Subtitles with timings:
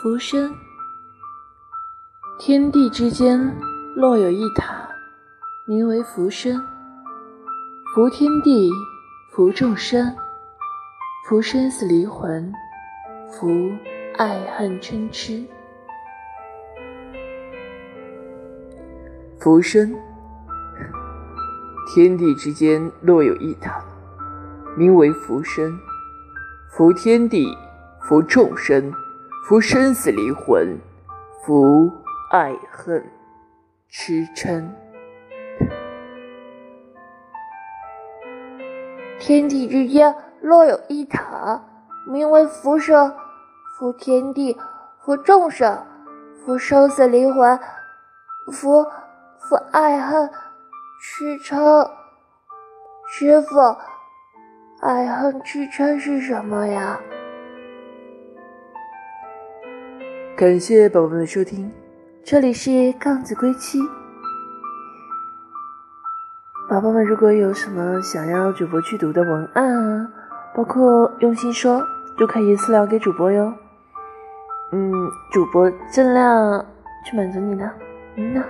[0.00, 0.54] 浮生，
[2.38, 3.52] 天地之间
[3.96, 4.88] 若有一塔，
[5.66, 6.56] 名为浮生。
[7.92, 8.70] 浮天地，
[9.32, 10.14] 浮众生，
[11.26, 12.52] 浮生死离魂，
[13.28, 13.72] 浮
[14.16, 15.44] 爱恨嗔痴。
[19.40, 19.92] 浮生，
[21.92, 23.84] 天地之间若有一塔，
[24.76, 25.76] 名为浮生。
[26.70, 27.52] 浮天地，
[28.00, 28.92] 浮众生。
[29.44, 30.78] 浮生死离魂，
[31.42, 31.90] 浮
[32.30, 33.02] 爱恨
[33.88, 34.68] 痴嗔。
[39.18, 41.62] 天地之间若有一塔，
[42.06, 43.14] 名为浮生。
[43.78, 44.58] 浮天地，
[45.00, 45.86] 浮众生，
[46.44, 47.58] 浮生死离魂，
[48.52, 48.84] 浮
[49.38, 50.28] 浮爱恨
[51.00, 51.88] 痴嗔。
[53.08, 53.76] 师傅，
[54.80, 57.00] 爱恨痴嗔是什么呀？
[60.38, 61.68] 感谢宝宝们的收听，
[62.22, 63.80] 这里是杠子归期。
[66.70, 70.08] 宝宝们，如果有什么想要主播去读的文案啊，
[70.54, 71.84] 包括用心说，
[72.16, 73.52] 都可以私聊给主播哟。
[74.70, 74.92] 嗯，
[75.32, 76.64] 主播尽量
[77.04, 77.68] 去满足你的。
[78.14, 78.44] 嗯呢。